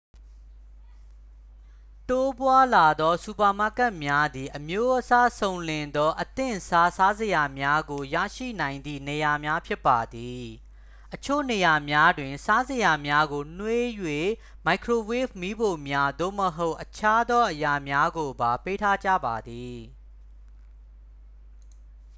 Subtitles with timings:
[2.09, 10.43] တိုးပွားလာသောစူပါမားကတ်များသည် အမျိုးအစားစုံလင်သော အသင့်စား စားစရာများကိုရရှိနိုင်သည့်နေရာများ ဖြစ်ပါသည်
[11.13, 14.29] အချို့နေရာများတွင် စားစရာများကိုနွှေးရန်
[14.65, 19.77] မိုက်ခရိုဝေ့ဗ်မီးဖိုများ သို့မဟုတ် အခြားသောအရာများကိုပါ ပေးထားကြပါသည်